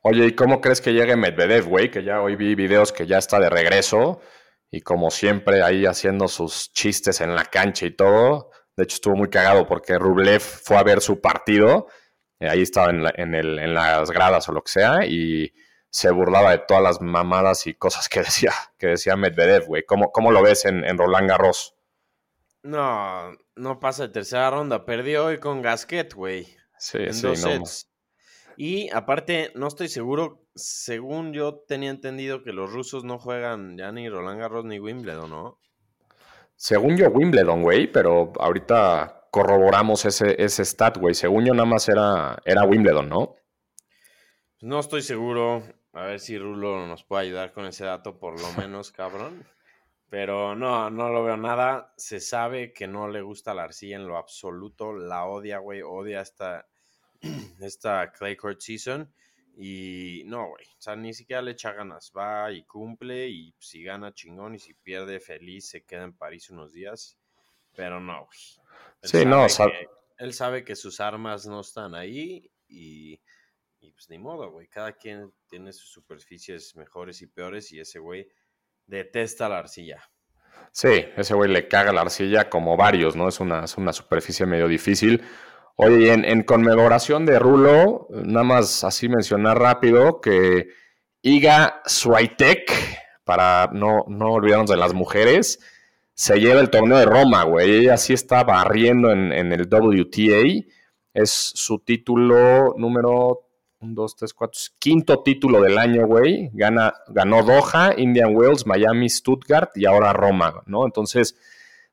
Oye, 0.04 0.28
¿y 0.28 0.36
cómo 0.36 0.62
crees 0.62 0.80
que 0.80 0.94
llegue 0.94 1.16
Medvedev, 1.16 1.66
güey? 1.66 1.92
Que 1.92 2.04
ya 2.04 2.22
hoy 2.22 2.36
vi 2.36 2.56
videos 2.56 2.92
que 2.92 3.08
ya 3.08 3.18
está 3.18 3.40
de 3.40 3.50
regreso 3.50 4.22
y 4.70 4.82
como 4.82 5.10
siempre 5.10 5.62
ahí 5.64 5.86
haciendo 5.86 6.28
sus 6.28 6.72
chistes 6.72 7.22
en 7.22 7.36
la 7.36 7.46
cancha 7.46 7.86
y 7.86 7.92
todo. 7.92 8.52
De 8.78 8.84
hecho, 8.84 8.96
estuvo 8.96 9.16
muy 9.16 9.30
cagado 9.30 9.68
porque 9.68 9.98
Rublev 9.98 10.40
fue 10.40 10.78
a 10.78 10.84
ver 10.84 11.02
su 11.02 11.20
partido, 11.20 11.88
eh, 12.40 12.48
ahí 12.48 12.62
estaba 12.62 12.92
en, 12.92 13.34
el, 13.34 13.60
en 13.60 13.74
las 13.74 14.12
gradas 14.12 14.48
o 14.48 14.52
lo 14.52 14.62
que 14.62 14.72
sea, 14.72 15.06
y 15.06 15.52
se 15.90 16.12
burlaba 16.12 16.52
de 16.52 16.60
todas 16.60 16.84
las 16.84 17.02
mamadas 17.02 17.66
y 17.66 17.74
cosas 17.74 18.08
que 18.08 18.20
decía, 18.22 18.54
que 18.78 18.88
decía 18.88 19.16
Medvedev, 19.16 19.66
güey. 19.66 19.84
¿Cómo, 19.84 20.12
¿Cómo, 20.12 20.32
lo 20.32 20.44
ves 20.44 20.66
en, 20.66 20.86
en, 20.86 20.98
Roland 20.98 21.28
Garros? 21.28 21.76
No, 22.62 23.32
no 23.56 23.80
pasa 23.80 24.04
de 24.04 24.14
tercera 24.14 24.52
ronda. 24.52 24.86
Perdió 24.86 25.26
hoy 25.26 25.40
con 25.40 25.62
Gasquet, 25.62 26.14
güey. 26.14 26.48
Sí, 26.78 27.00
en 27.00 27.14
sí, 27.14 27.22
dos 27.24 27.42
no. 27.42 27.48
sets. 27.48 27.90
Y 28.58 28.90
aparte, 28.92 29.52
no 29.56 29.68
estoy 29.68 29.88
seguro, 29.88 30.44
según 30.56 31.32
yo 31.32 31.64
tenía 31.68 31.92
entendido 31.92 32.44
que 32.44 32.54
los 32.54 32.72
rusos 32.72 33.04
no 33.04 33.20
juegan 33.20 33.78
ya 33.78 33.92
ni 33.92 34.10
Roland 34.10 34.40
Garros 34.40 34.66
ni 34.66 34.80
Wimbledon, 34.80 35.30
¿no? 35.30 35.60
Según 36.58 36.98
yo, 36.98 37.10
Wimbledon, 37.10 37.62
güey, 37.62 37.86
pero 37.86 38.34
ahorita 38.40 39.28
corroboramos 39.30 40.06
ese, 40.06 40.42
ese 40.44 40.66
stat, 40.66 40.98
güey. 40.98 41.14
Según 41.14 41.46
yo, 41.46 41.54
nada 41.54 41.68
más 41.68 41.88
era, 41.88 42.36
era 42.46 42.64
Wimbledon, 42.64 43.08
¿no? 43.08 43.36
No 44.62 44.80
estoy 44.80 45.04
seguro. 45.04 45.62
A 45.94 46.06
ver 46.06 46.20
si 46.20 46.36
Rulo 46.38 46.88
nos 46.88 47.04
puede 47.04 47.26
ayudar 47.26 47.54
con 47.54 47.68
ese 47.68 47.86
dato, 47.86 48.18
por 48.18 48.42
lo 48.42 48.52
menos, 48.58 48.92
cabrón. 48.92 49.46
Pero 50.10 50.56
no, 50.56 50.90
no 50.90 51.10
lo 51.10 51.24
veo 51.24 51.38
nada. 51.38 51.94
Se 51.96 52.20
sabe 52.20 52.74
que 52.74 52.88
no 52.88 53.08
le 53.08 53.22
gusta 53.22 53.54
la 53.54 53.64
arcilla 53.64 53.98
en 53.98 54.08
lo 54.08 54.18
absoluto. 54.18 54.94
La 54.94 55.26
odia, 55.26 55.60
güey. 55.60 55.84
Odia 55.84 56.22
esta, 56.22 56.68
esta 57.62 58.12
Clay 58.12 58.36
Court 58.36 58.60
Season. 58.62 59.14
Y 59.60 60.22
no, 60.26 60.50
güey. 60.50 60.66
O 60.66 60.82
sea, 60.82 60.96
ni 60.96 61.14
siquiera 61.16 61.42
le 61.42 61.52
echa 61.52 61.74
ganas. 61.74 62.12
Va 62.16 62.52
y 62.52 62.64
cumple. 62.66 63.28
Y 63.28 63.56
si 63.60 63.82
gana, 63.84 64.14
chingón. 64.14 64.54
Y 64.56 64.60
si 64.60 64.76
pierde, 64.76 65.20
feliz. 65.20 65.70
Se 65.70 65.84
queda 65.84 66.04
en 66.04 66.14
París 66.14 66.50
unos 66.52 66.74
días. 66.74 67.18
Pero 67.76 68.00
no, 68.00 68.26
güey. 68.26 68.38
Sí, 69.02 69.26
no, 69.26 69.50
sabe 69.50 69.50
sabe- 69.50 69.72
que- 69.80 70.24
él 70.24 70.34
sabe 70.34 70.64
que 70.64 70.76
sus 70.76 71.00
armas 71.00 71.48
no 71.48 71.62
están 71.62 71.96
ahí. 71.96 72.52
Y, 72.68 73.20
y 73.80 73.92
pues 73.92 74.10
ni 74.10 74.20
modo, 74.20 74.52
güey. 74.52 74.68
Cada 74.68 74.94
quien 74.94 75.34
tiene 75.48 75.74
sus 75.74 75.90
superficies 75.92 76.76
mejores 76.76 77.22
y 77.24 77.28
peores. 77.28 77.72
Y 77.72 77.80
ese 77.80 77.98
güey 77.98 78.28
detesta 78.86 79.50
la 79.50 79.58
arcilla. 79.60 80.04
Sí, 80.72 81.06
ese 81.16 81.34
güey 81.34 81.50
le 81.52 81.68
caga 81.68 81.92
la 81.94 82.02
arcilla 82.02 82.50
como 82.50 82.78
varios, 82.78 83.16
¿no? 83.16 83.28
Es 83.28 83.40
una, 83.40 83.64
es 83.66 83.76
una 83.78 83.92
superficie 83.94 84.46
medio 84.46 84.68
difícil. 84.68 85.24
Oye, 85.80 86.12
en, 86.12 86.42
conmemoración 86.42 87.28
de 87.28 87.38
Rulo, 87.38 88.08
nada 88.10 88.44
más 88.44 88.84
así 88.84 89.08
mencionar 89.10 89.60
rápido 89.60 90.22
que 90.22 90.70
Iga 91.22 91.84
Swiatek, 91.86 92.72
para 93.24 93.70
no, 93.72 94.04
no 94.08 94.32
olvidarnos 94.32 94.72
de 94.72 94.78
las 94.78 94.96
mujeres, 94.96 95.60
se 96.16 96.40
lleva 96.40 96.62
el 96.62 96.72
torneo 96.72 96.98
de 96.98 97.06
Roma, 97.06 97.44
güey. 97.44 97.82
Ella 97.82 97.98
sí 97.98 98.14
está 98.14 98.44
barriendo 98.44 99.12
en, 99.12 99.32
en 99.32 99.54
el 99.54 99.68
WTA. 99.72 100.66
Es 101.14 101.30
su 101.30 101.78
título 101.78 102.74
número 102.76 103.48
1, 103.80 103.94
2, 103.94 104.16
3, 104.16 104.34
4, 104.34 104.62
quinto 104.80 105.22
título 105.22 105.62
del 105.62 105.78
año, 105.78 106.08
güey. 106.08 106.50
Gana, 106.54 106.96
ganó 107.10 107.44
Doha, 107.44 107.94
Indian 107.98 108.36
Wells, 108.36 108.66
Miami, 108.66 109.10
Stuttgart 109.10 109.78
y 109.78 109.86
ahora 109.86 110.12
Roma, 110.12 110.64
¿no? 110.66 110.86
Entonces, 110.86 111.36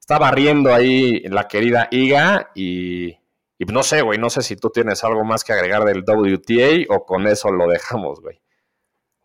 está 0.00 0.18
barriendo 0.18 0.72
ahí 0.72 1.20
la 1.24 1.48
querida 1.48 1.88
Iga 1.90 2.50
y, 2.54 3.18
y 3.66 3.72
no 3.72 3.82
sé, 3.82 4.02
güey, 4.02 4.18
no 4.18 4.30
sé 4.30 4.42
si 4.42 4.56
tú 4.56 4.70
tienes 4.70 5.04
algo 5.04 5.24
más 5.24 5.44
que 5.44 5.52
agregar 5.52 5.84
del 5.84 6.04
WTA 6.06 6.94
o 6.94 7.04
con 7.04 7.26
eso 7.26 7.50
lo 7.50 7.66
dejamos, 7.68 8.20
güey. 8.20 8.40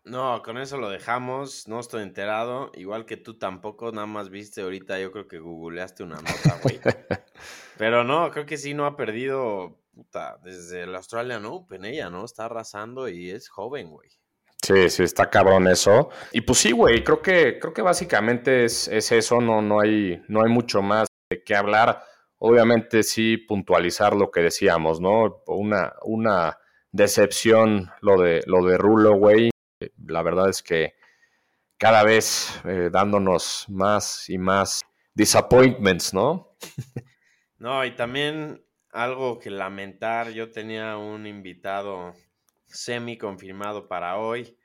No, 0.04 0.42
con 0.42 0.56
eso 0.56 0.78
lo 0.78 0.88
dejamos. 0.88 1.68
No 1.68 1.78
estoy 1.78 2.02
enterado. 2.02 2.72
Igual 2.74 3.04
que 3.04 3.16
tú 3.16 3.38
tampoco, 3.38 3.92
nada 3.92 4.06
más 4.06 4.30
viste 4.30 4.62
ahorita. 4.62 4.98
Yo 4.98 5.12
creo 5.12 5.28
que 5.28 5.38
googleaste 5.38 6.02
una 6.02 6.16
nota, 6.16 6.58
güey. 6.62 6.80
Pero 7.78 8.02
no, 8.02 8.30
creo 8.30 8.46
que 8.46 8.56
sí 8.56 8.74
no 8.74 8.86
ha 8.86 8.96
perdido, 8.96 9.78
puta, 9.92 10.38
desde 10.42 10.82
el 10.82 10.94
Australian 10.94 11.44
Open 11.44 11.84
ella, 11.84 12.10
¿no? 12.10 12.24
Está 12.24 12.46
arrasando 12.46 13.08
y 13.08 13.30
es 13.30 13.48
joven, 13.48 13.90
güey. 13.90 14.08
Sí, 14.62 14.90
sí, 14.90 15.02
está 15.02 15.30
cabrón 15.30 15.68
eso. 15.68 16.10
Y 16.32 16.42
pues 16.42 16.58
sí, 16.58 16.72
güey, 16.72 17.02
creo 17.02 17.22
que, 17.22 17.58
creo 17.58 17.72
que 17.72 17.82
básicamente 17.82 18.64
es, 18.64 18.88
es 18.88 19.10
eso, 19.12 19.40
no, 19.40 19.62
no, 19.62 19.80
hay, 19.80 20.22
no 20.28 20.42
hay 20.42 20.50
mucho 20.50 20.82
más 20.82 21.08
de 21.30 21.42
qué 21.42 21.56
hablar. 21.56 22.02
Obviamente 22.42 23.02
sí 23.02 23.36
puntualizar 23.36 24.16
lo 24.16 24.30
que 24.30 24.40
decíamos, 24.40 24.98
¿no? 24.98 25.42
Una, 25.46 25.92
una 26.02 26.58
decepción 26.90 27.90
lo 28.00 28.18
de, 28.18 28.42
lo 28.46 28.64
de 28.64 28.78
Rulo, 28.78 29.14
güey. 29.16 29.50
La 30.06 30.22
verdad 30.22 30.48
es 30.48 30.62
que 30.62 30.94
cada 31.76 32.02
vez 32.02 32.58
eh, 32.64 32.88
dándonos 32.90 33.66
más 33.68 34.28
y 34.30 34.38
más 34.38 34.82
disappointments, 35.14 36.14
¿no? 36.14 36.56
No, 37.58 37.84
y 37.84 37.94
también 37.94 38.64
algo 38.90 39.38
que 39.38 39.50
lamentar, 39.50 40.30
yo 40.30 40.50
tenía 40.50 40.96
un 40.96 41.26
invitado 41.26 42.14
semi 42.64 43.18
confirmado 43.18 43.86
para 43.86 44.16
hoy 44.16 44.56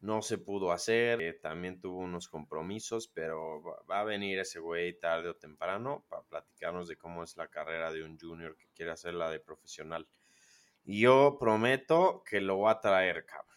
no 0.00 0.22
se 0.22 0.38
pudo 0.38 0.70
hacer, 0.70 1.20
eh, 1.20 1.34
también 1.34 1.80
tuvo 1.80 1.98
unos 1.98 2.28
compromisos, 2.28 3.08
pero 3.08 3.62
va 3.90 4.00
a 4.00 4.04
venir 4.04 4.38
ese 4.38 4.60
güey 4.60 4.98
tarde 4.98 5.30
o 5.30 5.34
temprano 5.34 6.04
para 6.08 6.22
platicarnos 6.22 6.88
de 6.88 6.96
cómo 6.96 7.24
es 7.24 7.36
la 7.36 7.48
carrera 7.48 7.92
de 7.92 8.04
un 8.04 8.18
junior 8.18 8.56
que 8.56 8.68
quiere 8.74 8.92
hacerla 8.92 9.30
de 9.30 9.40
profesional. 9.40 10.06
Yo 10.84 11.36
prometo 11.38 12.22
que 12.24 12.40
lo 12.40 12.60
va 12.60 12.72
a 12.72 12.80
traer, 12.80 13.26
cabrón. 13.26 13.48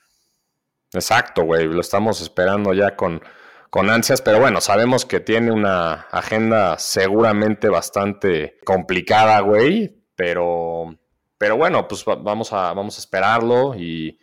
Exacto, 0.93 1.43
güey, 1.43 1.65
lo 1.67 1.79
estamos 1.79 2.19
esperando 2.21 2.73
ya 2.73 2.95
con, 2.95 3.21
con 3.69 3.89
ansias, 3.89 4.21
pero 4.21 4.39
bueno, 4.39 4.59
sabemos 4.59 5.05
que 5.05 5.21
tiene 5.21 5.51
una 5.51 5.93
agenda 6.11 6.77
seguramente 6.77 7.69
bastante 7.69 8.57
complicada, 8.65 9.39
güey, 9.39 10.03
pero, 10.15 10.93
pero 11.37 11.55
bueno, 11.55 11.87
pues 11.87 12.03
vamos 12.03 12.51
a, 12.51 12.73
vamos 12.73 12.97
a 12.97 12.99
esperarlo 12.99 13.75
y 13.75 14.19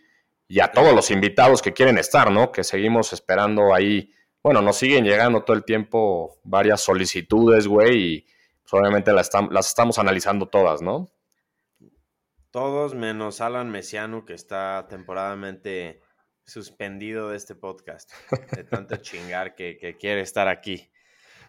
y 0.48 0.60
a 0.60 0.72
todos 0.72 0.94
los 0.94 1.10
invitados 1.10 1.60
que 1.60 1.74
quieren 1.74 1.98
estar, 1.98 2.32
¿no? 2.32 2.50
Que 2.50 2.64
seguimos 2.64 3.12
esperando 3.12 3.74
ahí. 3.74 4.12
Bueno, 4.42 4.62
nos 4.62 4.78
siguen 4.78 5.04
llegando 5.04 5.44
todo 5.44 5.54
el 5.54 5.64
tiempo 5.64 6.40
varias 6.42 6.80
solicitudes, 6.80 7.66
güey, 7.66 7.96
y 7.98 8.26
pues, 8.62 8.72
obviamente 8.72 9.12
las, 9.12 9.30
las 9.50 9.68
estamos 9.68 9.98
analizando 9.98 10.48
todas, 10.48 10.80
¿no? 10.80 11.10
Todos 12.50 12.94
menos 12.94 13.42
Alan 13.42 13.70
Messiano, 13.70 14.24
que 14.24 14.32
está 14.32 14.86
temporadamente 14.88 16.00
suspendido 16.46 17.28
de 17.28 17.36
este 17.36 17.54
podcast. 17.54 18.10
De 18.56 18.64
tanto 18.64 18.96
chingar 19.02 19.54
que, 19.54 19.96
quiere 20.00 20.22
estar 20.22 20.48
aquí. 20.48 20.90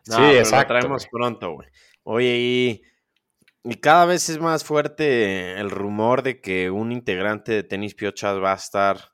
sí, 0.04 0.22
exacto. 0.22 0.74
Lo 0.74 0.80
traemos 0.80 1.08
pronto, 1.08 1.54
güey. 1.54 1.70
Oye, 2.04 2.38
y 2.38 2.82
y 3.64 3.76
cada 3.76 4.06
vez 4.06 4.30
es 4.30 4.40
más 4.40 4.64
fuerte 4.64 5.60
el 5.60 5.70
rumor 5.70 6.24
de 6.24 6.40
que 6.40 6.72
un 6.72 6.94
integrante 6.94 7.52
de 7.52 7.64
Tenis 7.64 7.94
Piochas 7.94 8.42
va 8.42 8.54
a 8.54 8.56
estar 8.56 9.12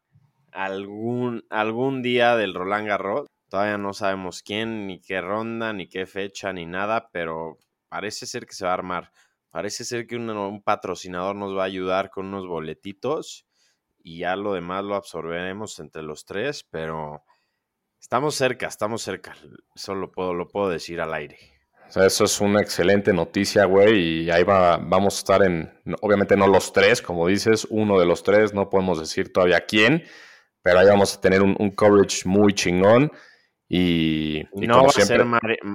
algún, 0.52 1.46
algún 1.50 2.04
día 2.04 2.36
del 2.36 2.54
Roland 2.54 2.88
Garros. 2.88 3.28
Todavía 3.50 3.80
no 3.80 3.94
sabemos 3.94 4.44
quién, 4.44 4.86
ni 4.86 5.02
qué 5.02 5.20
ronda, 5.22 5.74
ni 5.74 5.88
qué 5.88 6.06
fecha, 6.06 6.54
ni 6.54 6.68
nada, 6.68 7.10
pero 7.12 7.58
parece 7.90 8.28
ser 8.28 8.46
que 8.46 8.54
se 8.54 8.66
va 8.66 8.72
a 8.72 8.76
armar. 8.76 9.12
Parece 9.50 9.84
ser 9.84 10.06
que 10.06 10.16
un, 10.16 10.62
patrocinador 10.62 11.36
nos 11.36 11.58
va 11.58 11.64
a 11.64 11.66
ayudar 11.66 12.12
con 12.12 12.28
unos 12.28 12.46
boletitos 12.46 13.48
y 13.98 14.20
ya 14.20 14.36
lo 14.36 14.54
demás 14.54 14.84
lo 14.84 14.96
absorberemos 14.96 15.80
entre 15.80 16.04
los 16.04 16.26
tres, 16.26 16.64
pero 16.70 17.24
estamos 18.00 18.36
cerca, 18.36 18.68
estamos 18.68 19.02
cerca. 19.02 19.36
Eso 19.76 19.96
lo 19.96 20.12
puedo, 20.12 20.36
lo 20.36 20.48
puedo 20.48 20.70
decir 20.70 21.02
al 21.02 21.14
aire 21.16 21.55
eso 21.96 22.24
es 22.24 22.42
una 22.42 22.62
excelente 22.62 23.14
noticia, 23.14 23.66
güey, 23.66 24.24
y 24.24 24.32
ahí 24.32 24.44
va, 24.44 24.78
vamos 24.78 25.16
a 25.16 25.18
estar 25.20 25.44
en, 25.44 25.72
obviamente 26.02 26.36
no 26.36 26.48
los 26.48 26.74
tres, 26.74 27.02
como 27.02 27.28
dices, 27.28 27.68
uno 27.70 28.00
de 28.00 28.06
los 28.06 28.24
tres, 28.24 28.54
no 28.54 28.70
podemos 28.70 29.00
decir 29.00 29.32
todavía 29.32 29.66
quién, 29.66 30.04
pero 30.62 30.80
ahí 30.80 30.88
vamos 30.88 31.16
a 31.16 31.22
tener 31.22 31.42
un, 31.42 31.72
coverage 31.72 32.28
muy 32.28 32.54
chingón 32.54 33.12
y... 33.68 34.44
no, 34.54 34.84
va 34.84 34.88
a 34.88 34.92
ser 34.92 35.26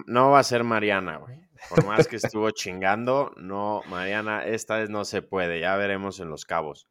no 0.06 0.30
va 0.30 0.38
a 0.38 0.44
ser 0.44 0.64
Mariana, 0.64 1.18
güey. 1.18 1.40
Por 1.68 1.84
más 1.84 2.08
que 2.08 2.16
estuvo 2.16 2.50
chingando, 2.50 3.32
no, 3.36 3.82
Mariana, 3.86 4.44
esta 4.44 4.78
vez 4.78 4.88
no 4.88 5.04
se 5.04 5.22
puede, 5.22 5.60
ya 5.60 5.76
veremos 5.76 6.18
en 6.20 6.30
los 6.30 6.44
cabos. 6.44 6.88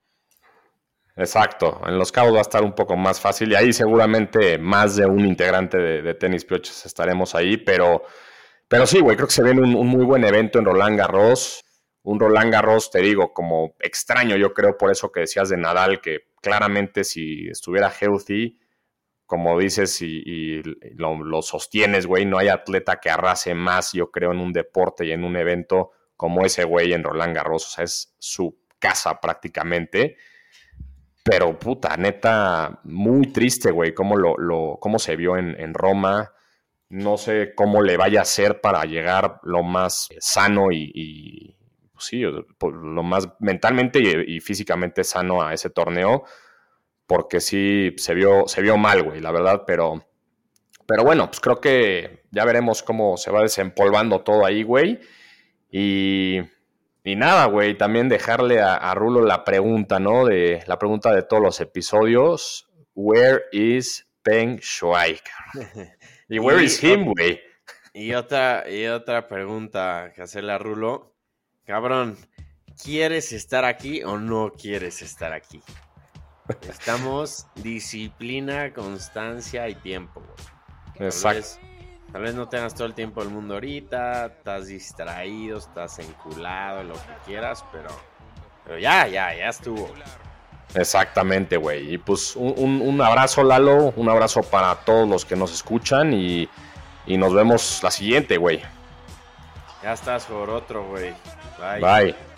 Exacto, 1.15 1.81
en 1.85 1.97
los 1.97 2.11
cabos 2.11 2.33
va 2.33 2.37
a 2.37 2.41
estar 2.41 2.63
un 2.63 2.73
poco 2.73 2.95
más 2.95 3.19
fácil 3.19 3.51
y 3.51 3.55
ahí 3.55 3.73
seguramente 3.73 4.57
más 4.57 4.95
de 4.95 5.05
un 5.05 5.25
integrante 5.25 5.77
de, 5.77 6.01
de 6.01 6.13
Tenis 6.13 6.45
Pioches 6.45 6.85
estaremos 6.85 7.35
ahí, 7.35 7.57
pero 7.57 8.03
pero 8.69 8.85
sí, 8.85 8.99
güey, 8.99 9.17
creo 9.17 9.27
que 9.27 9.33
se 9.33 9.43
viene 9.43 9.61
un, 9.61 9.87
muy 9.87 10.05
buen 10.05 10.23
evento 10.23 10.59
en 10.59 10.65
Roland 10.65 10.97
Garros. 10.97 11.65
Un 12.03 12.19
Roland 12.19 12.53
Garros, 12.53 12.91
te 12.91 12.99
digo, 12.99 13.33
como 13.33 13.75
extraño, 13.79 14.37
yo 14.37 14.53
creo, 14.53 14.77
por 14.77 14.91
eso 14.91 15.11
que 15.11 15.21
decías 15.21 15.49
de 15.49 15.57
Nadal, 15.57 16.01
que 16.01 16.29
claramente 16.39 17.03
si 17.03 17.47
estuviera 17.49 17.91
healthy, 17.91 18.59
como 19.25 19.57
dices 19.57 19.99
y, 20.03 20.61
lo, 20.95 21.41
sostienes, 21.41 22.05
güey, 22.05 22.25
no 22.25 22.37
hay 22.37 22.47
atleta 22.47 22.99
que 22.99 23.09
arrase 23.09 23.55
más, 23.55 23.91
yo 23.93 24.11
creo, 24.11 24.31
en 24.31 24.39
un 24.39 24.53
deporte 24.53 25.03
y 25.03 25.11
en 25.13 25.23
un 25.23 25.35
evento 25.35 25.91
como 26.15 26.45
ese 26.45 26.63
güey 26.63 26.93
en 26.93 27.03
Roland 27.03 27.35
Garros. 27.35 27.65
O 27.65 27.69
sea, 27.69 27.83
es 27.83 28.15
su 28.19 28.59
casa 28.77 29.19
prácticamente. 29.19 30.15
Pero 31.23 31.57
puta, 31.57 31.97
neta, 31.97 32.81
muy 32.83 33.31
triste, 33.33 33.71
güey, 33.71 33.95
cómo, 33.95 34.15
lo, 34.15 34.77
cómo 34.79 34.99
se 34.99 35.15
vio 35.15 35.37
en 35.37 35.73
Roma 35.73 36.33
no 36.89 37.17
sé 37.17 37.53
cómo 37.55 37.81
le 37.81 37.97
vaya 37.97 38.19
a 38.19 38.23
hacer 38.23 38.61
para 38.61 38.83
llegar 38.85 39.39
lo 39.43 39.63
más 39.63 40.09
sano 40.19 40.71
y, 40.71 41.55
pues 41.93 42.05
sí, 42.05 42.21
lo 42.21 43.03
más 43.03 43.29
mentalmente 43.39 43.99
y, 44.27 44.39
físicamente 44.39 45.03
sano 45.03 45.41
a 45.41 45.53
ese 45.53 45.69
torneo, 45.69 46.23
porque 47.05 47.39
sí 47.39 47.93
se 47.97 48.13
vio, 48.15 48.47
se 48.47 48.61
vio 48.61 48.77
mal, 48.77 49.03
güey, 49.03 49.21
la 49.21 49.31
verdad, 49.31 49.63
pero, 49.65 50.03
pero 50.87 51.03
bueno, 51.03 51.27
pues 51.27 51.39
creo 51.39 51.61
que 51.61 52.23
ya 52.31 52.43
veremos 52.45 52.81
cómo 52.81 53.17
se 53.17 53.31
va 53.31 53.43
desempolvando 53.43 54.21
todo 54.21 54.45
ahí, 54.45 54.63
güey. 54.63 54.99
Y, 55.71 56.39
y 57.03 57.15
nada, 57.15 57.45
güey, 57.45 57.77
también 57.77 58.09
dejarle 58.09 58.61
a, 58.61 58.75
a, 58.75 58.95
Rulo 58.95 59.21
la 59.21 59.43
pregunta, 59.43 59.99
¿no? 59.99 60.25
De 60.25 60.63
la 60.65 60.79
pregunta 60.79 61.13
de 61.13 61.21
todos 61.21 61.43
los 61.43 61.61
episodios. 61.61 62.67
Where 62.95 63.43
is 63.51 64.07
Peng 64.23 64.57
Shuai? 64.57 65.19
¿Y 66.29 66.37
where 66.37 66.63
is 66.63 66.81
him, 66.83 67.05
güey? 67.05 67.41
Y 67.91 68.13
otra, 68.13 68.69
y 68.69 68.85
otra 68.85 69.27
pregunta 69.27 70.11
que 70.15 70.21
hacerle 70.21 70.53
a 70.53 70.59
Rulo. 70.59 71.15
Cabrón, 71.65 72.17
¿quieres 72.83 73.33
estar 73.33 73.65
aquí 73.65 74.03
o 74.03 74.19
no 74.19 74.51
quieres 74.51 75.01
estar 75.01 75.33
aquí? 75.33 75.61
Estamos 76.69 77.47
disciplina, 77.55 78.71
constancia 78.73 79.67
y 79.69 79.75
tiempo. 79.75 80.23
Exacto. 80.99 81.59
tal 82.11 82.21
vez 82.21 82.35
no 82.35 82.47
tengas 82.47 82.75
todo 82.75 82.85
el 82.85 82.93
tiempo 82.93 83.23
del 83.23 83.31
mundo 83.31 83.55
ahorita, 83.55 84.27
estás 84.27 84.67
distraído, 84.67 85.57
estás 85.57 85.97
enculado, 85.99 86.83
lo 86.83 86.93
que 86.93 87.13
quieras, 87.25 87.63
pero, 87.71 87.89
pero 88.65 88.77
ya, 88.77 89.07
ya, 89.07 89.33
ya 89.35 89.49
estuvo. 89.49 89.91
Exactamente, 90.75 91.57
güey. 91.57 91.93
Y 91.93 91.97
pues 91.97 92.35
un, 92.35 93.01
abrazo, 93.01 93.43
Lalo, 93.43 93.93
un 93.95 94.09
abrazo 94.09 94.43
para 94.43 94.75
todos 94.75 95.07
los 95.07 95.25
que 95.25 95.35
nos 95.35 95.53
escuchan 95.53 96.13
y, 96.13 96.47
y 97.05 97.17
nos 97.17 97.33
vemos 97.33 97.81
la 97.83 97.91
siguiente, 97.91 98.37
güey. 98.37 98.61
Ya 99.81 99.93
estás 99.93 100.25
por 100.25 100.49
otro, 100.49 100.85
güey. 100.87 101.13
Bye. 101.59 101.81
Bye. 101.81 102.28